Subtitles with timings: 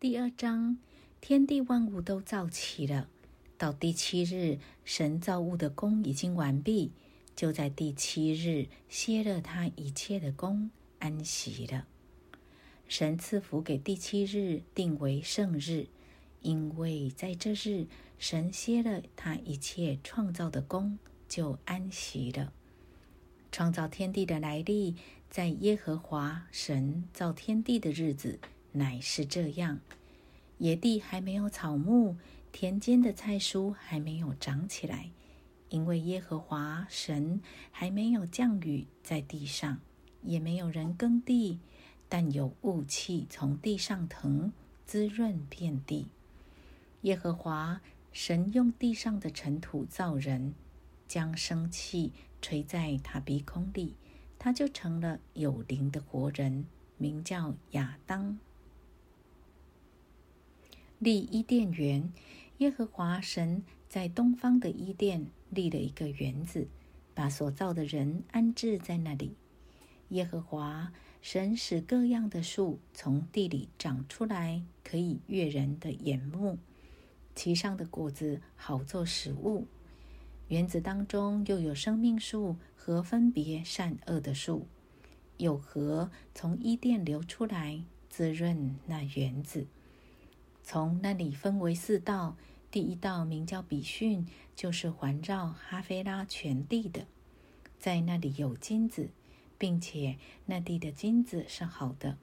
[0.00, 0.78] 第二章，
[1.20, 3.06] 天地万物都造齐了。
[3.58, 6.92] 到第七日，神造物的功已经完毕，
[7.36, 11.86] 就在第七日歇了他一切的功，安息了。
[12.88, 15.88] 神赐福给第七日，定为圣日，
[16.40, 17.86] 因为在这日，
[18.18, 20.98] 神歇了他一切创造的功，
[21.28, 22.54] 就安息了。
[23.52, 24.96] 创造天地的来历，
[25.28, 28.38] 在耶和华神造天地的日子。
[28.72, 29.80] 乃是这样，
[30.58, 32.16] 野地还没有草木，
[32.52, 35.10] 田间的菜蔬还没有长起来，
[35.68, 39.78] 因为耶和华神还没有降雨在地上，
[40.22, 41.58] 也没有人耕地，
[42.08, 44.52] 但有雾气从地上腾，
[44.84, 46.08] 滋润遍地。
[47.02, 47.80] 耶和华
[48.12, 50.54] 神用地上的尘土造人，
[51.08, 52.12] 将生气
[52.42, 53.96] 吹在他鼻孔里，
[54.38, 56.66] 他就成了有灵的活人，
[56.98, 58.38] 名叫亚当。
[61.00, 62.12] 立伊甸园，
[62.58, 66.68] 耶和华神在东方的伊甸立了一个园子，
[67.14, 69.34] 把所造的人安置在那里。
[70.10, 70.92] 耶和华
[71.22, 76.58] 神使各样的树从地里长出来，可以悦人的眼目，
[77.34, 79.66] 其上的果子好做食物。
[80.48, 84.66] 园子当中又有生命树和分别善恶的树，
[85.38, 89.66] 有河从伊甸流出来，滋润那园子。
[90.72, 92.36] 从那里分为四道，
[92.70, 97.08] 第一道名叫比逊，就是环绕哈菲拉全地的，
[97.80, 99.10] 在那里有金子，
[99.58, 102.18] 并且那地的金子是好的，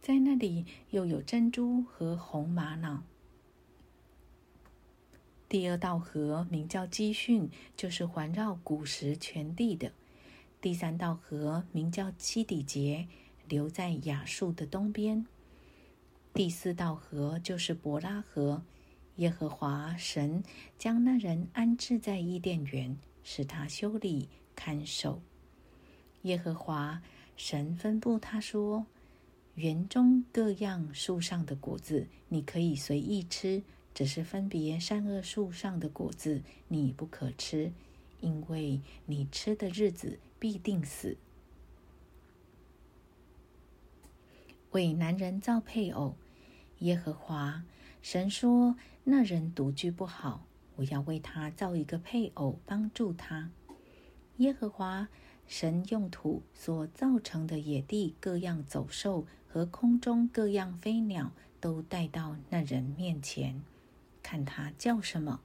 [0.00, 3.02] 在那里又有珍珠和红玛瑙。
[5.48, 9.90] 第二道河名叫基训，就是环绕古时全地的。
[10.60, 13.08] 第三道河名叫基底节，
[13.48, 15.26] 流在亚述的东边。
[16.36, 18.62] 第四道河就是伯拉河，
[19.14, 20.44] 耶和华神
[20.76, 25.22] 将那人安置在伊甸园，使他修理看守。
[26.24, 27.00] 耶和华
[27.38, 28.84] 神吩咐他说
[29.56, 33.62] ：“园中各样树上的果子你可以随意吃，
[33.94, 37.72] 只是分别善恶树上的果子你不可吃，
[38.20, 41.16] 因为你吃的日子必定死。”
[44.72, 46.14] 为男人造配偶。
[46.80, 47.64] 耶和华
[48.02, 53.50] 神说：“那人独居不好，我要为他造一个配偶，帮助他。”
[54.38, 55.08] 耶和华
[55.46, 63.62] 神用土所造成的野地各样走兽和空中各样飞鸟，都带到那人面前，
[64.22, 65.40] 看他叫什么。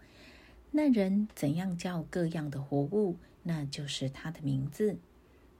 [0.71, 4.97] 那人怎样叫各样的活物，那就是他的名字。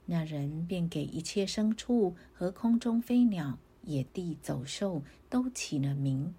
[0.06, 3.58] 那人便给一切牲畜和空中飞鸟。
[3.82, 6.34] 野地走兽都起了名，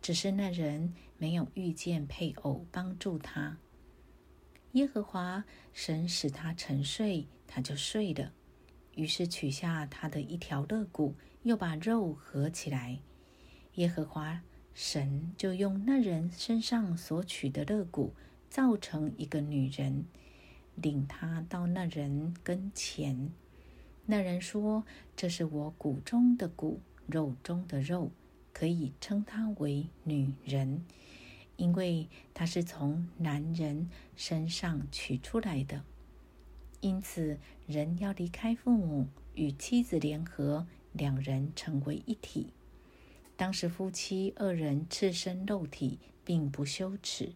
[0.00, 3.58] 只是那人没有遇见配偶帮助他。
[4.72, 8.32] 耶和华神使他沉睡，他就睡了。
[8.94, 12.98] 于是取下他的一条肋骨，又把肉合起来。
[13.74, 14.42] 耶和华
[14.74, 18.14] 神就用那人身上所取的肋骨，
[18.50, 20.04] 造成一个女人，
[20.74, 23.30] 领他到那人跟前。
[24.12, 24.84] 那人说
[25.16, 28.10] ：“这是我骨中的骨，肉中的肉，
[28.52, 30.84] 可以称她为女人，
[31.56, 35.82] 因为她是从男人身上取出来的。
[36.82, 42.52] 因此，人要离开父母，与妻子联合，两人成为一体。
[43.34, 47.32] 当时夫妻二人赤身肉体，并不羞耻。